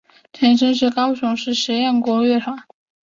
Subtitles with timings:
[0.33, 2.57] 前身是高雄市实验国乐团。